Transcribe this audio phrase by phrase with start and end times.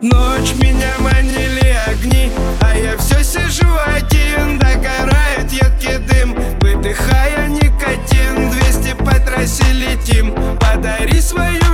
[0.00, 2.30] Ночь меня манили огни
[2.60, 6.36] А я все сижу один Догорает едкий дым.
[6.60, 11.67] Выдыхая никотин 200 потросили Тим Подари свою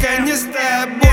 [0.00, 1.09] Детка не с тобой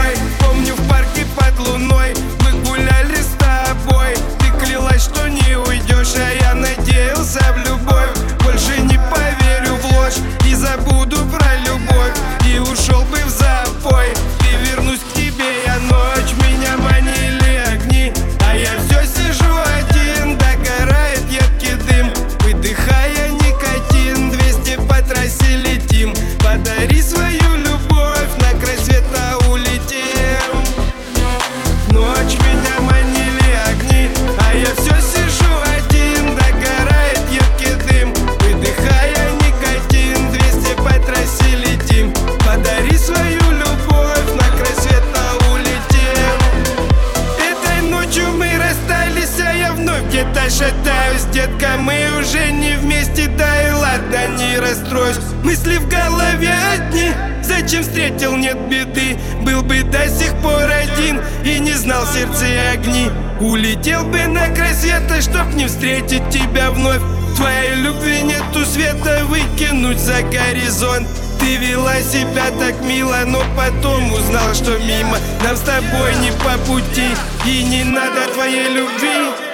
[50.48, 56.54] где-то шатаюсь Детка, мы уже не вместе, да и ладно, не расстройся Мысли в голове
[56.73, 57.12] одни,
[57.43, 59.17] зачем встретил, нет беды.
[59.43, 63.09] Был бы до сих пор один и не знал сердце огни.
[63.39, 67.01] Улетел бы на край света, чтоб не встретить тебя вновь.
[67.38, 71.07] Твоей любви нету света, выкинуть за горизонт.
[71.39, 75.17] Ты вела себя так мило, но потом узнал, что мимо.
[75.44, 77.07] Нам с тобой не по пути
[77.45, 79.47] И не надо твоей любви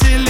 [0.00, 0.27] silly